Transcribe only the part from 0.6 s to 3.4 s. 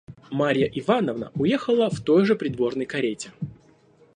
Ивановна уехала в той же придворной карете.